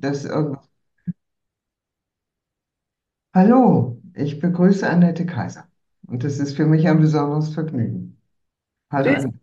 [0.00, 0.68] dass irgendwas.
[3.34, 5.68] Hallo, ich begrüße Annette Kaiser
[6.06, 8.20] und das ist für mich ein besonderes Vergnügen.
[8.92, 9.38] Hallo Grüß Annette.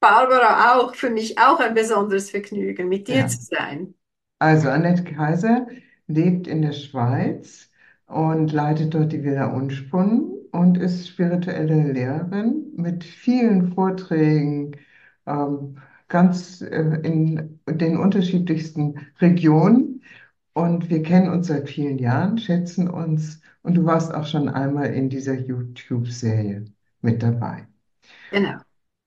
[0.00, 3.94] Barbara auch, für mich auch ein besonderes Vergnügen, mit dir Ja, zu sein.
[4.38, 5.66] also Annette Kaiser
[6.06, 7.70] lebt in der Schweiz
[8.06, 14.72] und leitet dort die Villa Unspunnen und ist spirituelle Lehrerin mit vielen Vorträgen,
[15.26, 15.78] ähm,
[16.12, 20.02] ganz äh, in den unterschiedlichsten Regionen.
[20.52, 23.40] Und wir kennen uns seit vielen Jahren, schätzen uns.
[23.62, 26.66] Und du warst auch schon einmal in dieser YouTube-Serie
[27.00, 27.66] mit dabei.
[28.30, 28.58] Genau.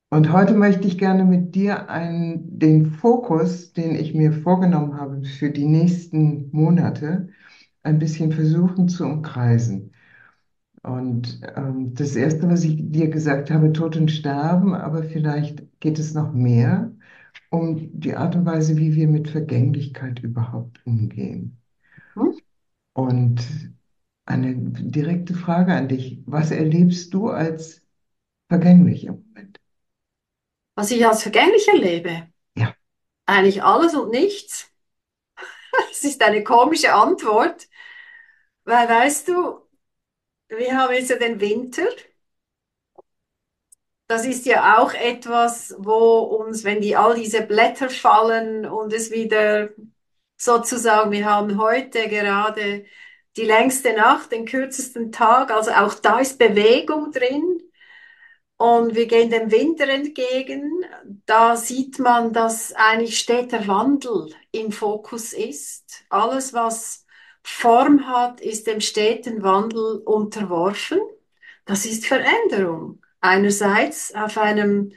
[0.09, 5.23] Und heute möchte ich gerne mit dir einen, den Fokus, den ich mir vorgenommen habe
[5.23, 7.29] für die nächsten Monate,
[7.83, 9.91] ein bisschen versuchen zu umkreisen.
[10.81, 15.99] Und ähm, das Erste, was ich dir gesagt habe, Tod und Sterben, aber vielleicht geht
[15.99, 16.94] es noch mehr
[17.49, 21.61] um die Art und Weise, wie wir mit Vergänglichkeit überhaupt umgehen.
[22.15, 22.31] Hm?
[22.93, 23.41] Und
[24.25, 26.21] eine direkte Frage an dich.
[26.25, 27.83] Was erlebst du als
[28.49, 29.59] vergänglich im Moment?
[30.75, 32.75] Was ich als vergänglich erlebe, Ja,
[33.27, 34.71] eigentlich alles und nichts.
[35.89, 37.67] Das ist eine komische Antwort,
[38.65, 39.61] weil weißt du,
[40.49, 41.87] wir haben jetzt ja den Winter.
[44.07, 49.09] Das ist ja auch etwas, wo uns, wenn die all diese Blätter fallen und es
[49.11, 49.69] wieder
[50.37, 52.85] sozusagen, wir haben heute gerade
[53.37, 57.61] die längste Nacht, den kürzesten Tag, also auch da ist Bewegung drin.
[58.57, 60.85] Und wir gehen dem Winter entgegen.
[61.25, 66.05] Da sieht man, dass eigentlich steter Wandel im Fokus ist.
[66.09, 67.05] Alles, was
[67.43, 70.99] Form hat, ist dem steten Wandel unterworfen.
[71.65, 73.04] Das ist Veränderung.
[73.25, 74.93] Einerseits auf einem,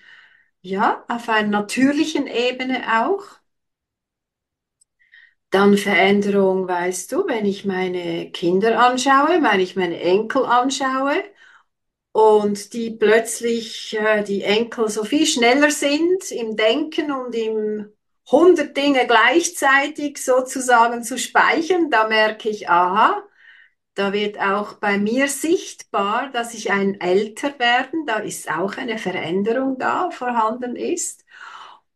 [0.62, 3.24] ja, auf einer natürlichen Ebene auch.
[5.50, 11.24] Dann Veränderung, weißt du, wenn ich meine Kinder anschaue, wenn ich meine Enkel anschaue
[12.12, 17.92] und die plötzlich, äh, die Enkel so viel schneller sind im Denken und im
[18.30, 23.22] hundert Dinge gleichzeitig sozusagen zu speichern, da merke ich, aha,
[23.98, 28.98] da wird auch bei mir sichtbar, dass ich ein älter werden, da ist auch eine
[28.98, 31.24] Veränderung da vorhanden ist.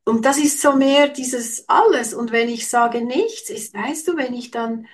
[0.04, 2.12] Und das ist so mehr dieses alles.
[2.14, 4.88] Und wenn ich sage nichts, ist, weißt du, wenn ich dann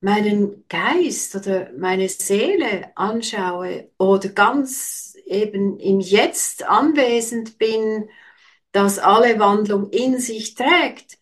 [0.00, 8.10] meinen Geist oder meine Seele anschaue oder ganz eben im Jetzt anwesend bin,
[8.72, 11.18] das alle Wandlung in sich trägt,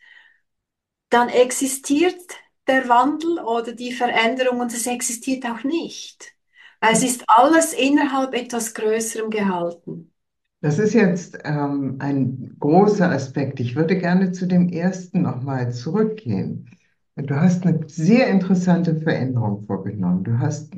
[1.10, 2.20] dann existiert
[2.68, 6.34] der Wandel oder die Veränderung und es existiert auch nicht.
[6.80, 10.12] Weil es ist alles innerhalb etwas Größerem gehalten.
[10.60, 13.60] das ist jetzt ähm, ein großer Aspekt.
[13.60, 16.68] Ich würde gerne zu dem ersten nochmal zurückgehen.
[17.16, 20.24] Du hast eine sehr interessante Veränderung vorgenommen.
[20.24, 20.74] Du hast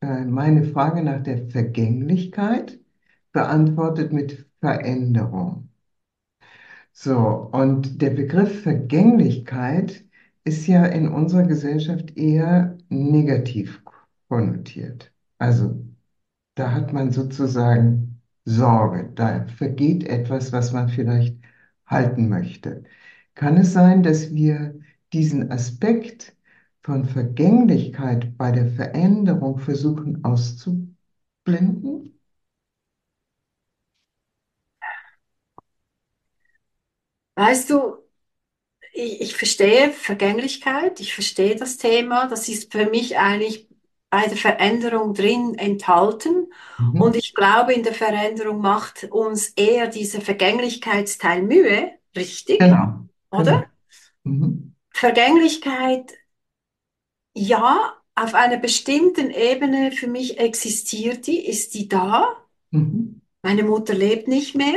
[0.00, 2.78] äh, meine Frage nach der Vergänglichkeit
[3.32, 5.70] beantwortet mit Veränderung.
[6.92, 7.16] So,
[7.52, 10.04] und der Begriff Vergänglichkeit
[10.44, 13.82] ist ja in unserer Gesellschaft eher negativ
[14.28, 15.12] konnotiert.
[15.38, 15.84] Also
[16.54, 21.38] da hat man sozusagen Sorge, da vergeht etwas, was man vielleicht
[21.86, 22.84] halten möchte.
[23.34, 24.80] Kann es sein, dass wir
[25.12, 26.36] diesen Aspekt
[26.82, 32.18] von Vergänglichkeit bei der Veränderung versuchen auszublenden?
[37.34, 37.99] Weißt du,
[38.92, 43.68] ich, ich verstehe Vergänglichkeit, ich verstehe das Thema, das ist für mich eigentlich
[44.10, 46.52] bei der Veränderung drin enthalten.
[46.92, 47.18] Und Mhm.
[47.18, 53.40] ich glaube, in der Veränderung macht uns eher dieser Vergänglichkeitsteil Mühe, richtig, Genau, genau.
[53.42, 53.64] oder?
[54.24, 54.74] Mhm.
[54.94, 56.12] Vergänglichkeit,
[57.34, 62.36] ja, auf einer bestimmten Ebene für mich existiert die, ist die da.
[62.72, 63.20] Mhm.
[63.42, 64.76] Meine Mutter lebt nicht mehr,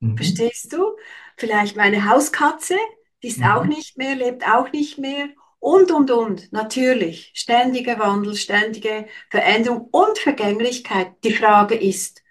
[0.00, 0.16] Mhm.
[0.16, 0.96] verstehst du?
[1.36, 2.76] Vielleicht meine Hauskatze,
[3.22, 3.68] die ist auch Mhm.
[3.68, 5.28] nicht mehr, lebt auch nicht mehr.
[5.60, 6.52] Und, und, und.
[6.52, 7.32] Natürlich.
[7.34, 11.12] Ständiger Wandel, ständige Veränderung und Vergänglichkeit.
[11.24, 12.22] Die Frage ist,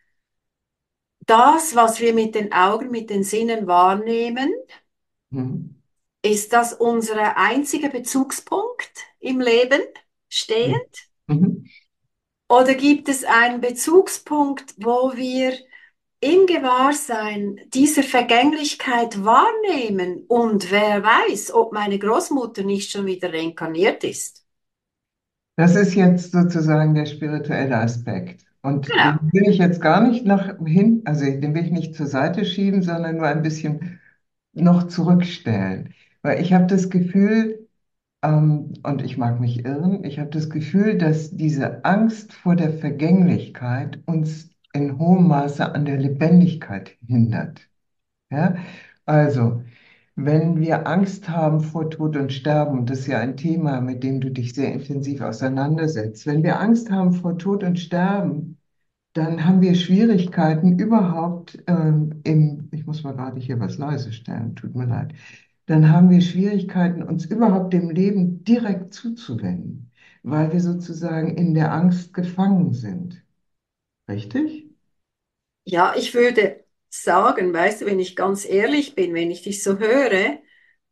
[1.27, 4.51] das, was wir mit den Augen, mit den Sinnen wahrnehmen,
[5.31, 5.77] Mhm.
[6.21, 9.81] ist das unser einziger Bezugspunkt im Leben
[10.63, 10.73] Mhm.
[10.73, 11.07] stehend?
[11.27, 11.71] Mhm.
[12.49, 15.57] Oder gibt es einen Bezugspunkt, wo wir
[16.19, 24.03] im Gewahrsein dieser Vergänglichkeit wahrnehmen und wer weiß, ob meine Großmutter nicht schon wieder reinkarniert
[24.03, 24.45] ist.
[25.55, 28.45] Das ist jetzt sozusagen der spirituelle Aspekt.
[28.61, 29.31] Und den Genau.
[29.31, 32.81] will ich jetzt gar nicht nach hin, also den will ich nicht zur Seite schieben,
[32.83, 33.99] sondern nur ein bisschen
[34.53, 35.93] noch zurückstellen.
[36.21, 37.67] Weil ich habe das Gefühl,
[38.23, 42.73] ähm, und ich mag mich irren, ich habe das Gefühl, dass diese Angst vor der
[42.73, 47.69] Vergänglichkeit uns in hohem Maße an der Lebendigkeit hindert.
[48.31, 48.55] Ja?
[49.05, 49.63] Also,
[50.15, 54.19] wenn wir Angst haben vor Tod und Sterben, das ist ja ein Thema, mit dem
[54.21, 58.57] du dich sehr intensiv auseinandersetzt, wenn wir Angst haben vor Tod und Sterben,
[59.13, 64.55] dann haben wir Schwierigkeiten überhaupt ähm, im, ich muss mal gerade hier was leise stellen,
[64.55, 65.13] tut mir leid,
[65.67, 69.91] dann haben wir Schwierigkeiten, uns überhaupt dem Leben direkt zuzuwenden,
[70.23, 73.23] weil wir sozusagen in der Angst gefangen sind.
[74.09, 74.67] Richtig?
[75.63, 79.79] Ja, ich würde sagen, weißt du, wenn ich ganz ehrlich bin, wenn ich dich so
[79.79, 80.39] höre,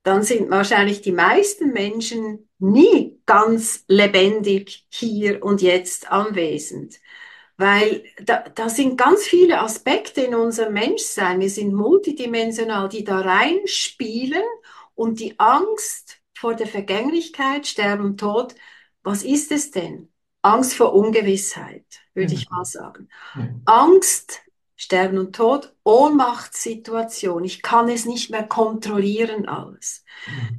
[0.04, 7.00] dann sind wahrscheinlich die meisten Menschen nie ganz lebendig hier und jetzt anwesend.
[7.58, 13.22] Weil da, da sind ganz viele Aspekte in unserem Menschsein, wir sind multidimensional, die da
[13.22, 14.44] reinspielen
[14.96, 18.56] und die Angst vor der Vergänglichkeit, Sterben Tod,
[19.04, 20.10] was ist es denn?
[20.45, 22.39] Angst vor Ungewissheit, würde Ja.
[22.39, 23.09] ich mal sagen.
[23.36, 23.50] Ja.
[23.65, 24.42] Angst,
[24.77, 27.44] Sterben und Tod, Ohnmachtssituation.
[27.45, 30.04] Ich kann es nicht mehr kontrollieren alles.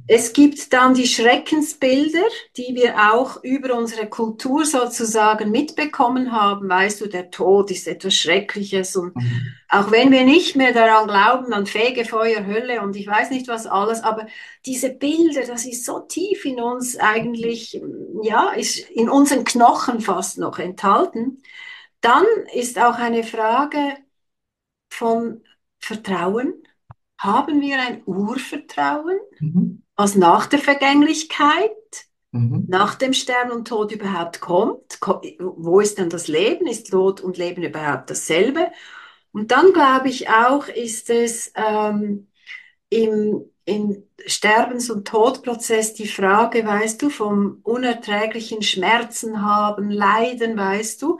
[0.07, 2.23] Es gibt dann die Schreckensbilder,
[2.55, 6.69] die wir auch über unsere Kultur sozusagen mitbekommen haben.
[6.69, 9.53] Weißt du, der Tod ist etwas Schreckliches und Mhm.
[9.69, 13.67] auch wenn wir nicht mehr daran glauben, an Fegefeuer, Hölle und ich weiß nicht was
[13.67, 14.27] alles, aber
[14.65, 17.81] diese Bilder, das ist so tief in uns eigentlich,
[18.23, 21.41] ja, ist in unseren Knochen fast noch enthalten.
[22.01, 23.97] Dann ist auch eine Frage
[24.89, 25.43] von
[25.79, 26.63] Vertrauen.
[27.19, 29.83] Haben wir ein Urvertrauen, Mhm.
[29.95, 31.71] was nach der Vergänglichkeit,
[32.31, 32.65] Mhm.
[32.67, 34.99] nach dem Sterben und Tod überhaupt kommt?
[34.99, 36.67] Ko- Wo ist denn das Leben?
[36.67, 38.71] Ist Tod und Leben überhaupt dasselbe?
[39.31, 42.27] Und dann glaube ich auch, ist es ähm,
[42.89, 51.01] im, im Sterbens- und Todprozess die Frage, weißt du, vom unerträglichen Schmerzen haben, Leiden, weißt
[51.01, 51.19] du,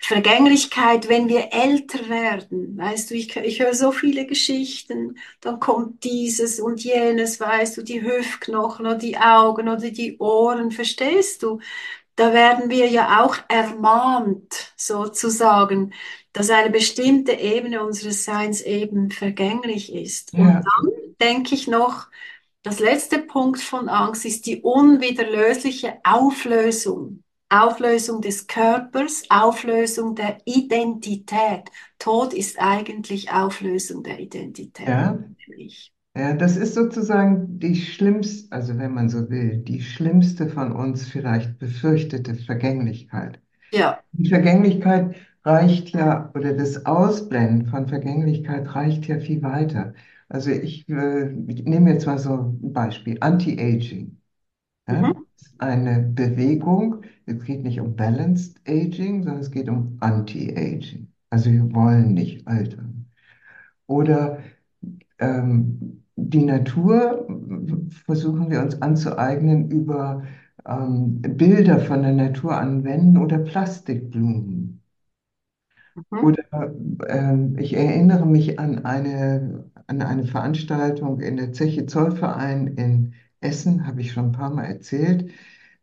[0.00, 6.04] Vergänglichkeit, wenn wir älter werden, weißt du, ich, ich höre so viele Geschichten, dann kommt
[6.04, 11.60] dieses und jenes, weißt du, die Hüftknochen oder die Augen oder die Ohren, verstehst du?
[12.16, 15.94] Da werden wir ja auch ermahnt, sozusagen,
[16.32, 20.34] dass eine bestimmte Ebene unseres Seins eben vergänglich ist.
[20.36, 20.60] Und Ja.
[20.64, 22.08] dann denke ich noch,
[22.62, 27.22] das letzte Punkt von Angst ist die unwiderlösliche Auflösung.
[27.50, 31.70] Auflösung des Körpers, Auflösung der Identität.
[31.98, 35.02] Tod ist eigentlich Auflösung der Identität.
[35.06, 35.18] Ja.
[36.16, 41.08] Ja, das ist sozusagen die schlimmste, also wenn man so will, die schlimmste von uns
[41.08, 43.40] vielleicht befürchtete Vergänglichkeit.
[43.70, 49.94] Ja, Die Vergänglichkeit reicht ja, oder das Ausblenden von Vergänglichkeit reicht ja viel weiter.
[50.28, 54.20] Also ich, äh, ich nehme jetzt mal so ein Beispiel, Anti-Aging.
[54.88, 55.06] Ja?
[55.06, 55.27] Mhm.
[55.58, 61.08] Eine Bewegung, es geht nicht um Balanced Aging, sondern es geht um Anti-Aging.
[61.30, 63.06] Also wir wollen nicht altern.
[63.86, 64.40] Oder
[65.18, 67.28] ähm, die Natur
[68.06, 70.24] versuchen wir uns anzueignen über
[70.66, 74.82] ähm, Bilder von der Natur anwenden oder Plastikblumen.
[76.10, 76.18] Mhm.
[76.24, 76.74] Oder
[77.08, 83.86] ähm, ich erinnere mich an eine, an eine Veranstaltung in der Zeche Zollverein in Essen,
[83.86, 85.30] habe ich schon ein paar Mal erzählt,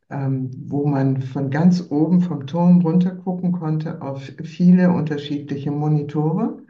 [0.10, 6.64] ähm, wo man von ganz oben vom Turm runter gucken konnte auf viele unterschiedliche Monitore.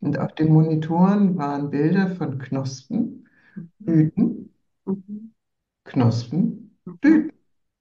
[0.00, 3.28] Und auf den Monitoren waren Bilder von Knospen,
[3.84, 4.50] Blüten,
[4.86, 5.30] Mhm.
[5.84, 6.70] Knospen.
[7.00, 7.32] Blüten,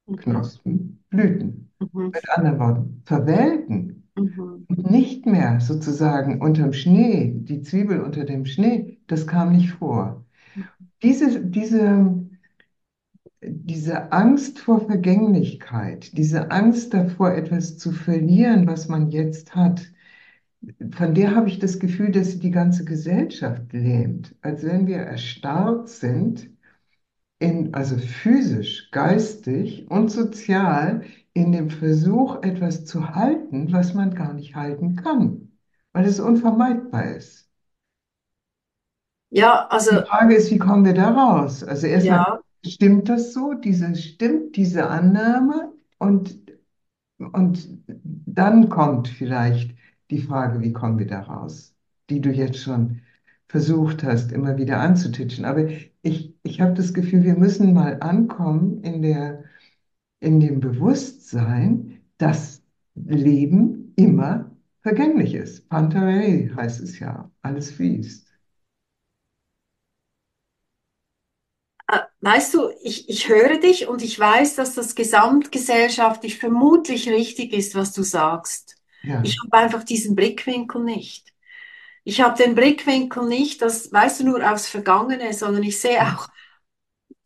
[0.07, 0.17] Mhm.
[0.17, 1.71] Knospen, Blüten.
[1.79, 2.11] Mhm.
[2.13, 4.09] Mit anderen Worten, verwelken.
[4.67, 10.25] Und nicht mehr sozusagen unterm Schnee, die Zwiebel unter dem Schnee, das kam nicht vor.
[11.03, 12.28] Diese, diese,
[13.41, 19.81] diese Angst vor Vergänglichkeit, diese Angst davor, etwas zu verlieren, was man jetzt hat,
[20.91, 24.35] von der habe ich das Gefühl, dass sie die ganze Gesellschaft lähmt.
[24.41, 26.49] Als wenn wir erstarrt sind,
[27.39, 31.03] in, also physisch, geistig und sozial,
[31.33, 35.51] in dem Versuch, etwas zu halten, was man gar nicht halten kann,
[35.93, 37.49] weil es unvermeidbar ist.
[39.31, 41.63] Ja, also, Die Frage ist, wie kommen wir da raus?
[41.63, 43.53] Also erstmal, ja, stimmt das so?
[43.53, 45.73] Diese, stimmt diese Annahme?
[45.97, 46.39] Und,
[47.17, 49.75] und dann kommt vielleicht
[50.11, 51.75] die Frage, wie kommen wir da raus?
[52.09, 53.01] Die du jetzt schon
[53.47, 55.45] versucht hast, immer wieder anzutitschen.
[55.45, 55.67] Aber
[56.01, 59.43] ich, ich habe das Gefühl, wir müssen mal ankommen in der,
[60.21, 62.63] in dem Bewusstsein, dass
[62.95, 64.51] Leben immer
[64.81, 65.69] vergänglich ist.
[65.69, 68.28] Pantarei heißt es ja, alles fließt.
[72.21, 77.75] Weißt du, ich, ich höre dich und ich weiß, dass das gesamtgesellschaftlich vermutlich richtig ist,
[77.75, 78.75] was du sagst.
[79.03, 79.21] Ja.
[79.21, 81.33] Ich habe einfach diesen Blickwinkel nicht.
[82.03, 86.29] Ich habe den Blickwinkel nicht, das weißt du nur aufs Vergangene, sondern ich sehe auch,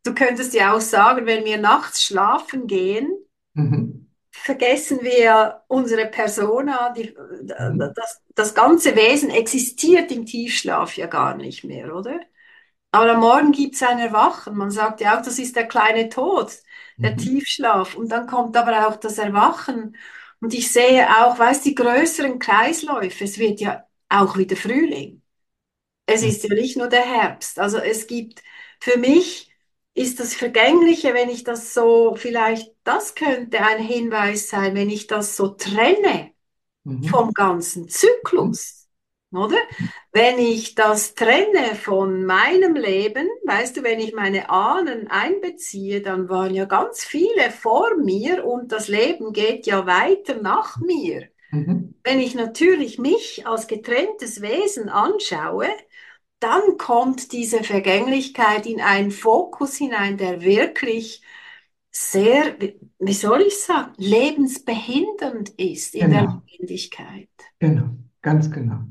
[0.04, 3.12] du könntest ja auch sagen, wenn wir nachts schlafen gehen,
[3.56, 4.06] Mhm.
[4.32, 7.16] vergessen wir unsere Persona, die,
[7.60, 7.94] Mhm.
[7.96, 12.20] das, das ganze Wesen existiert im Tiefschlaf ja gar nicht mehr, oder?
[12.94, 14.56] Aber am Morgen gibt es ein Erwachen.
[14.58, 16.54] Man sagt ja auch, das ist der kleine Tod,
[17.04, 17.18] der Mhm.
[17.18, 17.96] Tiefschlaf.
[17.96, 19.98] Und dann kommt aber auch das Erwachen.
[20.42, 25.24] Und ich sehe auch, weißt du, die größeren Kreisläufe, es wird ja auch wieder Frühling.
[26.08, 27.60] Es ist ja nicht nur der Herbst.
[27.60, 28.44] Also es gibt,
[28.82, 29.52] für mich
[29.96, 35.08] ist das Vergängliche, wenn ich das so, vielleicht, das könnte ein Hinweis sein, wenn ich
[35.08, 36.34] das so trenne
[37.02, 37.34] vom Mhm.
[37.34, 38.83] ganzen Zyklus,
[39.36, 39.58] oder?
[40.12, 46.30] Wenn ich das trenne von meinem Leben, weißt du, wenn ich meine Ahnen einbeziehe, dann
[46.30, 51.28] waren ja ganz viele vor mir und das Leben geht ja weiter nach mir.
[51.52, 51.94] Mhm.
[52.04, 55.68] Wenn ich natürlich mich als getrenntes Wesen anschaue,
[56.40, 61.22] dann kommt diese Vergänglichkeit in einen Fokus hinein, der wirklich
[61.92, 62.58] sehr,
[63.00, 67.30] wie soll ich sagen, lebensbehindernd ist in der Genau, Lebendigkeit.
[67.60, 67.90] genau,
[68.22, 68.84] ganz genau.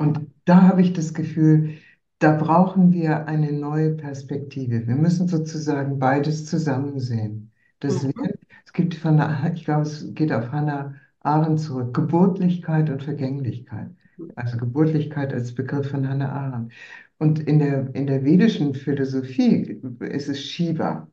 [0.00, 1.74] Und da habe ich das Gefühl,
[2.20, 4.86] da brauchen wir eine neue Perspektive.
[4.86, 7.52] Wir müssen sozusagen beides zusammen sehen.
[7.80, 8.12] Das Mhm.
[8.16, 13.02] Leben, es gibt von, der- ich glaube, es geht auf Hannah Arendt zurück, Geburtlichkeit und
[13.02, 13.90] Vergänglichkeit.
[14.34, 16.72] Also Geburtlichkeit als Begriff von Hannah Arendt.
[17.18, 21.08] Und in der, in der vedischen Philosophie ist es Shiva.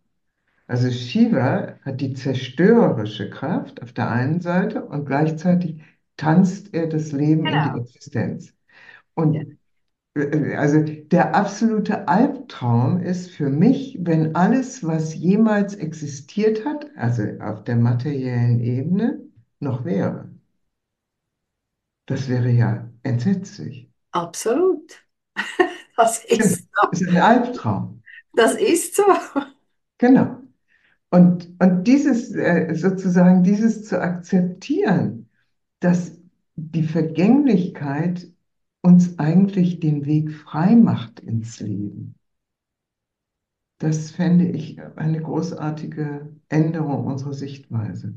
[0.68, 5.82] Also Shiva hat die zerstörerische Kraft auf der einen Seite und gleichzeitig
[6.18, 7.82] tanzt er das Leben in die Genau.
[7.82, 8.54] Existenz.
[9.18, 9.58] Und
[10.16, 17.24] äh, also der absolute Albtraum ist für mich, wenn alles, was jemals existiert hat, also
[17.42, 19.20] auf der materiellen Ebene,
[19.60, 20.30] noch wäre.
[22.06, 23.90] Das wäre ja entsetzlich.
[24.12, 25.04] Absolut.
[26.00, 26.90] Das ist so.
[26.92, 28.04] Das ist ein Albtraum.
[28.36, 29.04] Das ist so.
[29.98, 30.44] Genau.
[31.10, 35.28] Und, und dieses äh, sozusagen, dieses zu akzeptieren,
[35.80, 36.12] dass
[36.56, 38.28] die Vergänglichkeit
[38.88, 42.16] uns eigentlich den Weg frei macht ins Leben.
[43.80, 48.14] Das fände ich eine großartige Änderung unserer Sichtweise.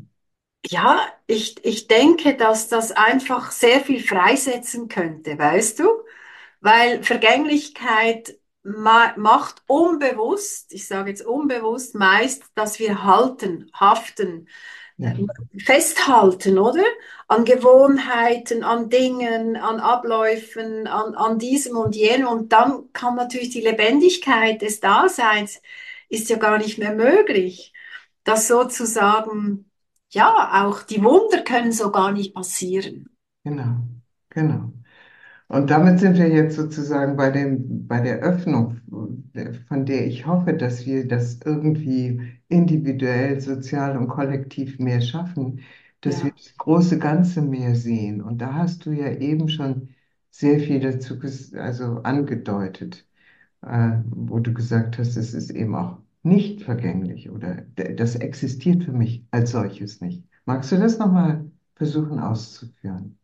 [0.67, 5.89] Ja, ich, ich denke, dass das einfach sehr viel freisetzen könnte, weißt du?
[6.61, 14.49] Weil Vergänglichkeit ma macht unbewusst, ich sage jetzt unbewusst meist, dass wir halten, haften,
[15.59, 16.85] festhalten, oder?
[17.29, 22.27] An Gewohnheiten, an Dingen, an Abläufen, an, an diesem und jenem.
[22.27, 25.61] Und dann kann natürlich die Lebendigkeit des Daseins
[26.09, 27.73] ist ja gar nicht mehr möglich.
[28.25, 29.71] Das sozusagen,
[30.11, 33.09] ja, auch die Wunder können so gar nicht passieren.
[33.45, 33.77] genau,
[34.29, 34.73] genau.
[35.51, 38.81] Und damit sind wir jetzt sozusagen bei dem, bei der Öffnung,
[39.69, 45.61] von der ich hoffe, dass wir das irgendwie individuell, sozial und kollektiv mehr schaffen,
[46.03, 46.37] dass wir Ja.
[46.37, 48.23] das große Ganze mehr sehen.
[48.23, 49.89] Und da hast du ja eben schon
[50.31, 51.17] sehr viel dazu
[51.59, 53.07] also angedeutet,
[53.63, 58.93] äh, wo du gesagt hast, es ist eben auch nicht vergänglich oder das existiert für
[58.93, 60.25] mich als solches nicht.
[60.47, 63.20] Magst du das nochmal versuchen auszuführen?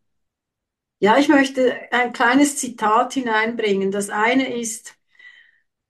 [0.99, 3.91] Ja, ich möchte ein kleines Zitat hineinbringen.
[3.91, 4.95] Das eine ist,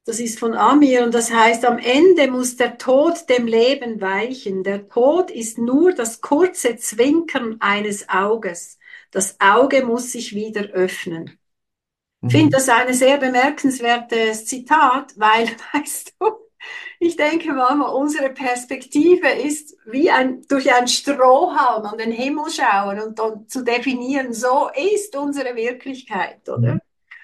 [0.04, 4.62] das ist von Amir und das heißt, am Ende muss der Tod dem Leben weichen.
[4.64, 8.78] Der Tod ist nur das kurze Zwinkern eines Auges.
[9.10, 11.38] Das Auge muss sich wieder öffnen.
[12.28, 12.56] Ich finde Mhm.
[12.56, 16.26] das ein sehr bemerkenswertes Zitat, weil, weißt du,
[16.98, 23.00] ich denke manchmal, unsere Perspektive ist wie ein, durch einen Strohhalm an den Himmel schauen
[23.00, 26.80] und dann zu definieren, so ist unsere Wirklichkeit, oder?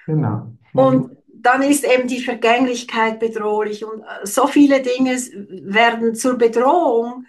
[0.06, 0.52] Genau.
[0.74, 7.26] Und dann ist eben die Vergänglichkeit bedrohlich und äh, so viele Dinge werden zur Bedrohung,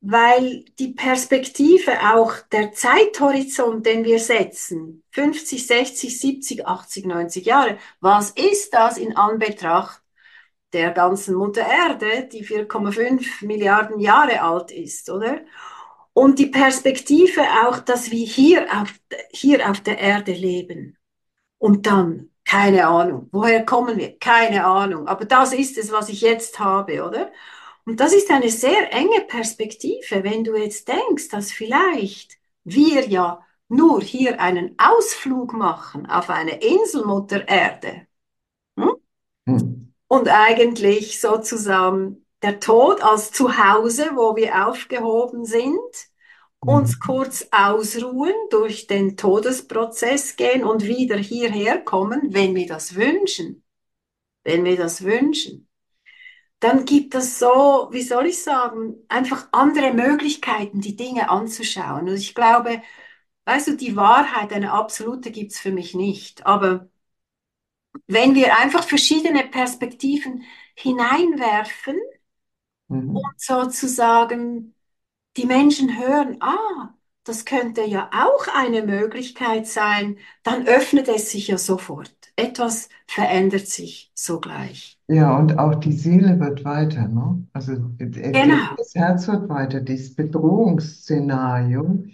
[0.00, 7.78] weil die Perspektive auch der Zeithorizont, den wir setzen, 50, 60, 70, 80, 90 Jahre,
[8.00, 10.00] was ist das in Anbetracht
[10.72, 15.40] der ganzen Mutter Erde, die 4,5 Milliarden Jahre alt ist, oder?
[16.12, 18.92] Und die Perspektive auch, dass wir hier auf,
[19.30, 20.96] hier auf der Erde leben.
[21.58, 24.18] Und dann, keine Ahnung, woher kommen wir?
[24.18, 25.08] Keine Ahnung.
[25.08, 27.32] Aber das ist es, was ich jetzt habe, oder?
[27.84, 33.46] Und das ist eine sehr enge Perspektive, wenn du jetzt denkst, dass vielleicht wir ja
[33.68, 38.06] nur hier einen Ausflug machen auf eine Insel Mutter Erde.
[38.78, 38.92] Hm?
[39.46, 39.85] Mhm.
[40.08, 45.78] Und eigentlich sozusagen der Tod als Zuhause, wo wir aufgehoben sind,
[46.64, 47.00] uns Mhm.
[47.00, 53.64] kurz ausruhen, durch den Todesprozess gehen und wieder hierher kommen, wenn wir das wünschen.
[54.44, 55.68] Wenn wir das wünschen.
[56.60, 62.08] Dann gibt es so, wie soll ich sagen, einfach andere Möglichkeiten, die Dinge anzuschauen.
[62.08, 62.82] Und ich glaube,
[63.46, 66.46] weißt du, die Wahrheit, eine absolute gibt's für mich nicht.
[66.46, 66.88] Aber
[68.06, 71.96] wenn wir einfach verschiedene Perspektiven hineinwerfen
[73.12, 73.36] und Mhm.
[73.36, 74.74] sozusagen
[75.36, 81.48] die Menschen hören, ah, das könnte ja auch eine Möglichkeit sein, dann öffnet es sich
[81.48, 82.12] ja sofort.
[82.36, 84.98] Etwas verändert sich sogleich.
[85.08, 87.46] Ja, und auch die Seele wird weiter, ne?
[87.52, 89.80] Also äh, Genau, das Herz wird weiter.
[89.80, 92.04] Dieses Bedrohungsszenario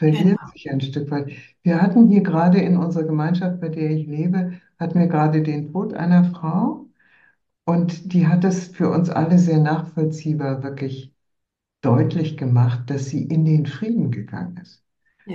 [0.00, 1.30] verliert genau, sich ein Stück weit.
[1.62, 5.72] Wir hatten hier gerade in unserer Gemeinschaft, bei der ich lebe, hatten wir gerade den
[5.72, 6.86] Tod einer Frau
[7.66, 11.14] und die hat es für uns alle sehr nachvollziehbar wirklich
[11.82, 14.84] deutlich gemacht, dass sie in den Frieden gegangen ist.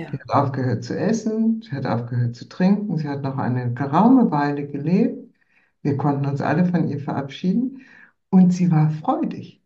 [0.00, 4.30] ja, hat aufgehört zu essen, sie hat aufgehört zu trinken, sie hat noch eine geraume
[4.30, 5.34] Weile gelebt.
[5.82, 7.82] Wir konnten uns alle von ihr verabschieden
[8.30, 9.62] und sie war freudig,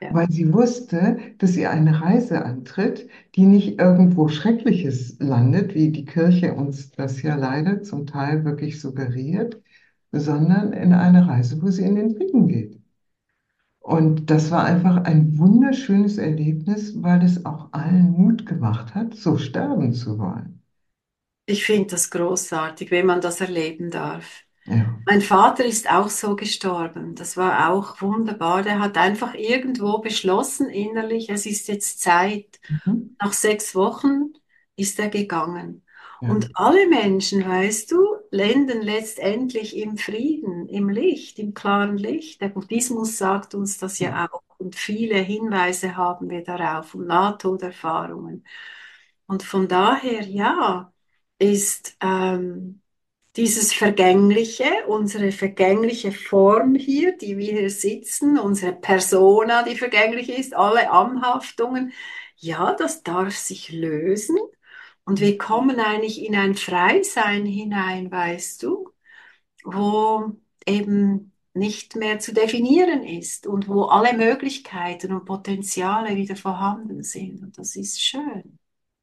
[0.00, 5.90] ja, weil sie wusste, dass sie eine Reise antritt, die nicht irgendwo Schreckliches landet, wie
[5.92, 9.60] die Kirche uns das ja leider zum Teil wirklich suggeriert,
[10.12, 12.80] sondern in eine Reise, wo sie in den Frieden geht.
[13.80, 19.36] Und das war einfach ein wunderschönes Erlebnis, weil es auch allen Mut gemacht hat, so
[19.36, 20.62] sterben zu wollen.
[21.46, 24.44] Ich finde das großartig, wenn man das erleben darf.
[24.68, 24.98] Ja.
[25.06, 27.14] Mein Vater ist auch so gestorben.
[27.14, 28.62] Das war auch wunderbar.
[28.62, 32.60] Der hat einfach irgendwo beschlossen innerlich, es ist jetzt Zeit.
[32.68, 33.16] Mhm.
[33.20, 34.32] Nach sechs Wochen
[34.76, 35.84] ist er gegangen.
[36.20, 36.30] Ja.
[36.30, 42.40] Und alle Menschen, weißt du, landen letztendlich im Frieden, im Licht, im klaren Licht.
[42.40, 44.10] Der Buddhismus sagt uns das Ja.
[44.10, 44.42] ja auch.
[44.58, 48.44] Und viele Hinweise haben wir darauf und Nahtoderfahrungen.
[49.26, 50.92] Und von daher, ja,
[51.38, 52.80] ist ähm,
[53.38, 60.54] dieses Vergängliche, unsere vergängliche Form hier, die wir hier sitzen, unsere Persona, die vergänglich ist,
[60.56, 61.92] alle Anhaftungen,
[62.36, 64.36] ja, das darf sich lösen.
[65.04, 68.90] Und wir kommen eigentlich in ein Freisein hinein, weißt du,
[69.64, 70.32] wo
[70.66, 77.42] eben nicht mehr zu definieren ist und wo alle Möglichkeiten und Potenziale wieder vorhanden sind.
[77.42, 78.58] Und das ist schön.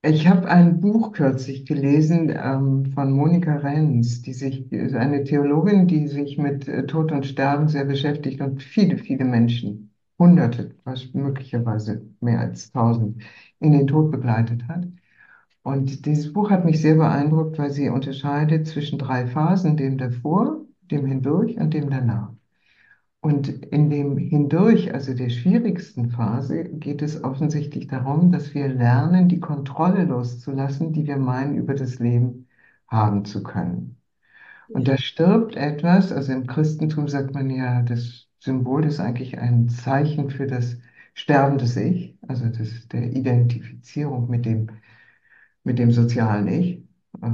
[0.07, 6.07] Ich habe ein Buch kürzlich gelesen ähm, von Monika Renz, die sich, eine Theologin, die
[6.07, 12.05] sich mit äh, Tod und Sterben sehr beschäftigt und viele, viele Menschen, Hunderte, was möglicherweise
[12.21, 13.23] mehr als tausend,
[13.59, 14.85] in den Tod begleitet hat.
[15.63, 20.61] Und dieses Buch hat mich sehr beeindruckt, weil sie unterscheidet zwischen drei Phasen, dem davor,
[20.91, 22.31] dem hindurch und dem danach.
[23.25, 29.29] Und in dem Hindurch, also der schwierigsten Phase, geht es offensichtlich darum, dass wir lernen,
[29.29, 32.47] die Kontrolle loszulassen, die wir meinen, über das Leben
[32.87, 33.97] haben zu können.
[34.67, 39.69] Und da stirbt etwas, also im Christentum sagt man ja, das Symbol ist eigentlich ein
[39.69, 40.77] Zeichen für das
[41.15, 44.69] Sterben des Ich, also das, der Identifizierung mit dem,
[45.63, 46.83] mit dem sozialen Ich,
[47.23, 47.31] äh,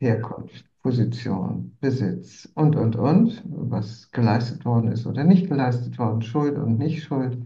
[0.00, 6.56] Herkunft, Position, Besitz und, und, und, was geleistet worden ist oder nicht geleistet worden, Schuld
[6.58, 7.38] und nicht Schuld.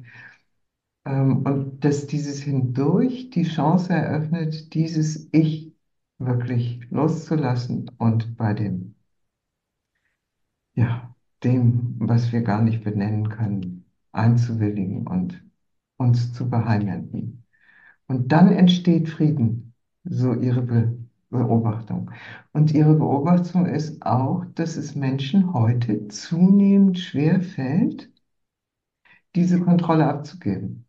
[1.05, 5.75] Ähm, und dass dieses Hindurch die Chance eröffnet, dieses Ich
[6.19, 8.95] wirklich loszulassen und bei dem,
[10.75, 15.43] ja, dem, was wir gar nicht benennen können, einzuwilligen und
[15.97, 17.45] uns zu beheimaten.
[18.09, 19.75] Und dann entsteht Frieden,
[20.05, 20.99] so ihre Be
[21.31, 22.11] Beobachtung.
[22.53, 28.11] Und ihre Beobachtung ist auch, dass es Menschen heute zunehmend schwer fällt,
[29.35, 30.87] diese Kontrolle abzugeben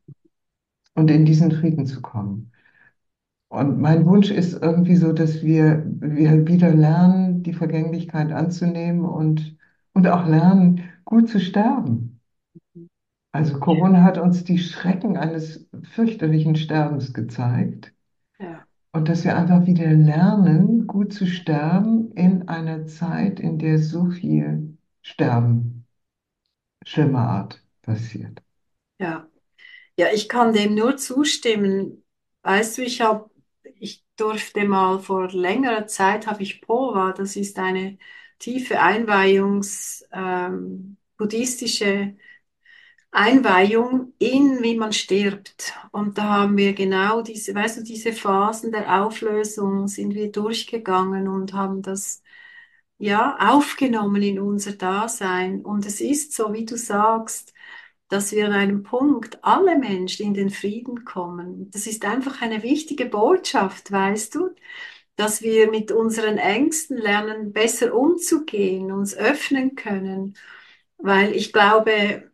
[0.96, 2.52] und in diesen Frieden zu kommen.
[3.50, 9.58] Und mein Wunsch ist irgendwie so, dass wir, wir wieder lernen, die Vergänglichkeit anzunehmen und,
[9.94, 12.22] und auch lernen, gut zu sterben.
[13.32, 17.92] Also Corona hat uns die Schrecken eines fürchterlichen Sterbens gezeigt.
[18.92, 24.10] Und dass wir einfach wieder lernen, gut zu sterben in einer Zeit, in der so
[24.12, 25.86] viel Sterben
[26.86, 28.42] schlimmer Art passiert.
[29.00, 29.28] ja.
[29.98, 32.04] Ja, ich kann dem nur zustimmen.
[32.44, 33.30] Weißt du, ich habe,
[33.80, 37.98] ich durfte mal vor längerer Zeit habe ich Pova, das ist eine
[38.40, 42.18] tiefe Einweihungs, ähm, buddhistische
[43.12, 45.74] Einweihung in, wie man stirbt.
[45.92, 51.28] Und da haben wir genau diese, weißt du, diese Phasen der Auflösung sind wir durchgegangen
[51.28, 52.22] und haben das
[52.98, 55.62] ja, aufgenommen in unser Dasein.
[55.66, 57.54] Und es ist so, wie du sagst,
[58.10, 61.72] dass wir an einem Punkt alle Menschen in den Frieden kommen.
[61.72, 64.50] Das ist einfach eine wichtige Botschaft, weißt du,
[65.16, 70.36] dass wir mit unseren Ängsten lernen, besser umzugehen, uns öffnen können.
[70.98, 72.29] Weil ich glaube,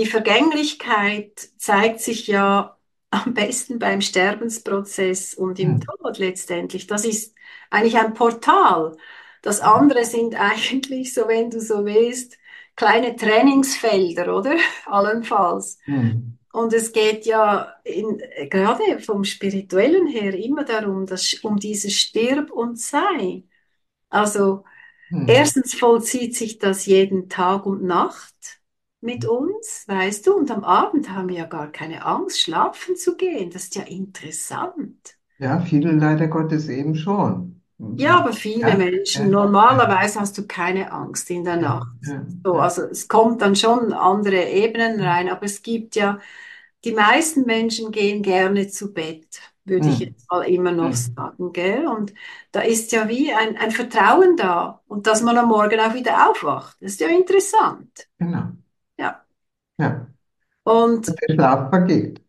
[0.00, 2.78] die Vergänglichkeit zeigt sich ja
[3.10, 5.80] am besten beim Sterbensprozess und im Hm.
[5.80, 6.86] Tod letztendlich.
[6.88, 7.34] Das ist
[7.70, 8.96] eigentlich ein Portal.
[9.42, 12.38] Das andere sind eigentlich, so wenn du so willst,
[12.76, 14.56] kleine Trainingsfelder, oder?
[14.86, 15.78] Allenfalls.
[15.86, 16.38] Hm.
[16.52, 22.50] Und es geht ja in, gerade vom Spirituellen her immer darum, dass, um dieses Stirb
[22.50, 23.44] und Sei.
[24.10, 24.64] Also
[25.10, 25.26] Hm.
[25.26, 28.59] erstens vollzieht sich das jeden Tag und Nacht
[29.00, 33.16] mit uns, weißt du, und am Abend haben wir ja gar keine Angst, schlafen zu
[33.16, 33.50] gehen.
[33.50, 35.16] Das ist ja interessant.
[35.38, 37.62] Ja, viele leider Gottes eben schon.
[37.96, 41.86] Ja, aber viele Ja, Menschen, ja, normalerweise hast du keine Angst in der ja, Nacht.
[42.02, 42.60] ja, So, ja.
[42.60, 46.18] also es kommt dann schon andere Ebenen rein, aber es gibt ja,
[46.84, 50.00] die meisten Menschen gehen gerne zu Bett, würde ich Hm.
[50.00, 51.86] jetzt mal immer noch sagen, gell?
[51.86, 52.14] Und
[52.52, 56.30] da ist ja wie ein, ein Vertrauen da und dass man am Morgen auch wieder
[56.30, 56.76] aufwacht.
[56.80, 58.08] Das ist ja interessant.
[58.18, 58.59] Genau.
[59.80, 60.06] Ja.
[60.64, 62.20] Und der Schlaf vergeht.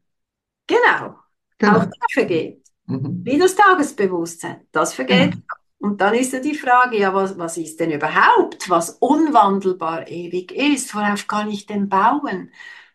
[0.68, 1.16] genau,
[1.64, 1.86] auch Genau.
[1.86, 2.64] das vergeht.
[2.88, 3.26] Mhm.
[3.26, 5.34] Wie das Tagesbewusstsein, das vergeht.
[5.34, 5.44] Genau.
[5.80, 10.52] Und dann ist ja die Frage, ja, was, was ist denn überhaupt, was unwandelbar ewig
[10.54, 10.96] ist?
[10.96, 12.52] Worauf kann ich denn bauen,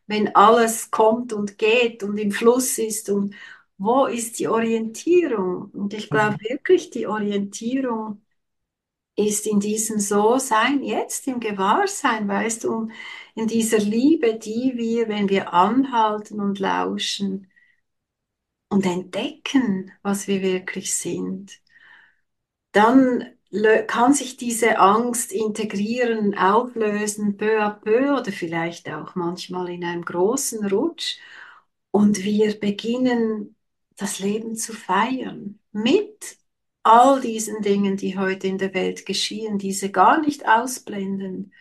[0.06, 3.10] wenn alles kommt und geht und im Fluss ist?
[3.10, 3.34] Und
[3.78, 5.70] wo ist die Orientierung?
[5.72, 6.40] Und ich glaube Mhm.
[6.40, 8.22] wirklich, die Orientierung
[9.16, 12.88] ist in diesem So-Sein, jetzt im Gewahrsein, weißt du,
[13.34, 17.50] in dieser Liebe, die wir, wenn wir anhalten und lauschen
[18.68, 21.60] und entdecken, was wir wirklich sind
[22.72, 23.32] dann
[23.86, 30.04] kann sich diese Angst integrieren, auflösen, peu à peu oder vielleicht auch manchmal in einem
[30.04, 31.18] großen Rutsch.
[31.90, 33.56] Und wir beginnen
[33.96, 36.36] das Leben zu feiern mit
[36.86, 41.52] all diesen Dingen, die heute in der Welt geschehen, diese gar nicht ausblenden,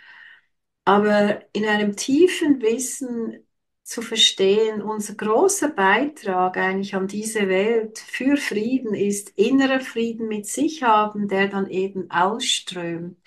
[0.85, 3.39] aber in einem tiefen Wissen
[3.83, 10.47] zu verstehen, unser großer Beitrag eigentlich an diese Welt für Frieden ist innerer Frieden mit
[10.47, 13.17] sich haben, der dann eben ausströmt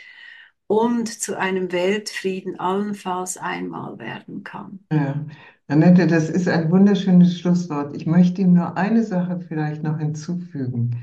[0.67, 4.81] und zu einem Weltfrieden allenfalls einmal werden kann.
[4.93, 5.25] Ja.
[5.69, 7.95] Annette, das ist ein wunderschönes Schlusswort.
[7.95, 10.97] Ich möchte ihm nur eine Sache vielleicht noch hinzufügen.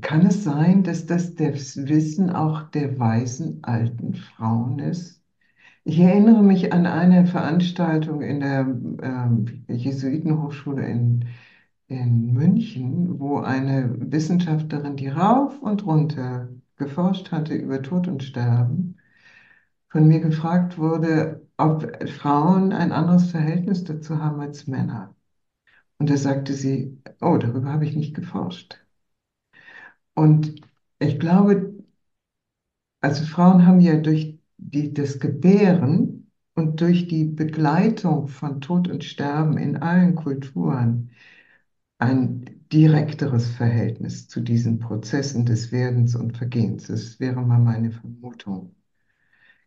[0.00, 5.22] Kann es sein, dass das das Wissen auch der weisen alten Frauen ist?
[5.84, 8.60] Ich erinnere mich an eine Veranstaltung in der
[9.02, 11.26] ähm, Jesuitenhochschule in,
[11.88, 18.98] in München, wo eine Wissenschaftlerin, die rauf und runter geforscht hatte über Tod und Sterben,
[19.90, 25.14] von mir gefragt wurde, ob Frauen ein anderes Verhältnis dazu haben als Männer.
[25.98, 28.78] Und da sagte sie, oh, darüber habe ich nicht geforscht.
[30.14, 30.54] Und
[31.00, 31.74] ich glaube,
[33.00, 39.04] also Frauen haben ja durch die, das Gebären und durch die Begleitung von Tod und
[39.04, 41.10] Sterben in allen Kulturen
[41.98, 46.88] ein direkteres Verhältnis zu diesen Prozessen des Werdens und Vergehens.
[46.88, 48.74] Das wäre mal meine Vermutung.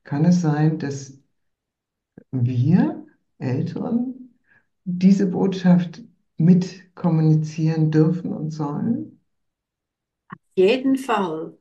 [0.05, 1.19] Kann es sein, dass
[2.31, 3.03] wir
[3.39, 4.35] Älteren
[4.83, 6.03] diese Botschaft
[6.37, 9.14] mit kommunizieren dürfen und sollen?
[10.55, 11.57] Jeden Fall.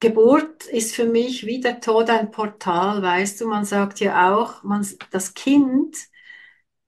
[0.00, 4.62] Geburt ist für mich wie der Tod ein Portal, weißt du, man sagt ja auch,
[4.64, 5.96] man, das Kind,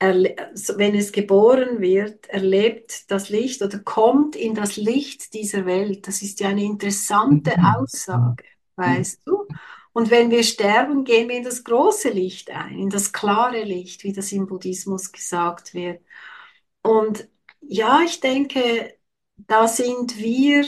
[0.00, 6.06] wenn es geboren wird, erlebt das Licht oder kommt in das Licht dieser Welt.
[6.08, 7.74] Das ist ja eine interessante Mhm.
[7.76, 8.44] Aussage,
[8.76, 9.46] weißt du?
[9.92, 14.04] Und wenn wir sterben, gehen wir in das große Licht ein, in das klare Licht,
[14.04, 16.00] wie das im Buddhismus gesagt wird.
[16.82, 17.28] Und
[17.60, 18.96] ja, ich denke,
[19.36, 20.64] da sind wir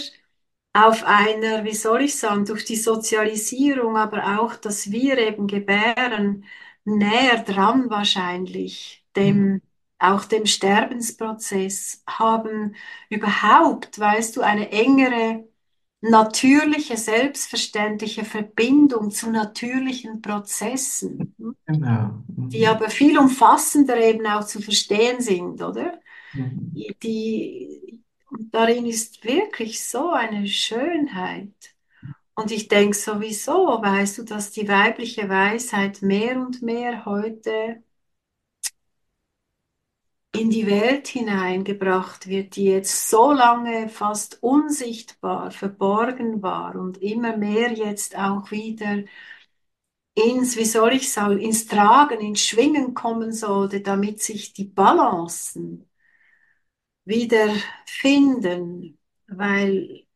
[0.74, 6.44] auf einer, wie soll ich sagen, durch die Sozialisierung, aber auch, dass wir eben gebären,
[6.84, 9.52] näher dran wahrscheinlich Mhm.
[9.56, 9.62] dem,
[9.98, 12.74] auch dem Sterbensprozess, haben
[13.10, 15.46] überhaupt, weißt du, eine engere,
[16.00, 22.24] natürliche, selbstverständliche Verbindung zu natürlichen Prozessen, Genau.
[22.52, 22.66] die Mhm.
[22.66, 26.00] aber viel umfassender eben auch zu verstehen sind, oder?
[26.34, 26.82] Mhm.
[27.02, 28.01] Die,
[28.32, 31.54] und darin ist wirklich so eine Schönheit.
[32.34, 37.82] Und ich denke sowieso, weißt du, dass die weibliche Weisheit mehr und mehr heute
[40.34, 47.36] in die Welt hineingebracht wird, die jetzt so lange fast unsichtbar, verborgen war und immer
[47.36, 49.04] mehr jetzt auch wieder
[50.14, 55.88] ins, wie soll ich sagen, ins Tragen, ins Schwingen kommen sollte, damit sich die Balancen
[57.04, 57.54] wieder
[57.86, 60.06] finden, weil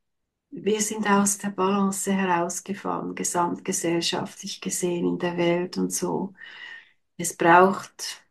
[0.51, 6.35] wir sind aus der Balance herausgefallen, gesamtgesellschaftlich gesehen in der Welt und so.
[7.19, 8.23] Es braucht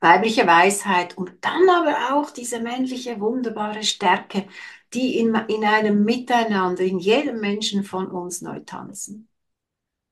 [0.00, 4.46] weibliche Weisheit und dann aber auch diese männliche wunderbare Stärke,
[4.94, 9.28] die in, in einem Miteinander, in jedem Menschen von uns neu tanzen.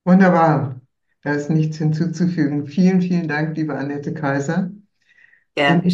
[0.05, 0.81] Wunderbar.
[1.22, 2.66] Da ist nichts hinzuzufügen.
[2.66, 4.70] Vielen, vielen Dank, liebe Annette Kaiser.
[5.55, 5.90] Gerne.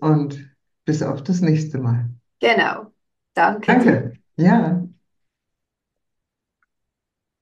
[0.00, 0.47] Und
[0.88, 2.08] bis auf das nächste Mal.
[2.40, 2.92] Genau.
[3.34, 3.66] Danke.
[3.66, 4.12] Danke.
[4.36, 4.87] Ja.